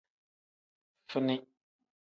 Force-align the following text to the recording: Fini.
Fini. 1.11 1.37